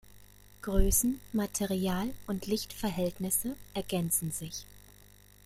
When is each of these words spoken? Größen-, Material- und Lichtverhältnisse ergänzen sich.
Größen-, 0.63 1.19
Material- 1.31 2.15
und 2.25 2.47
Lichtverhältnisse 2.47 3.55
ergänzen 3.75 4.31
sich. 4.31 4.65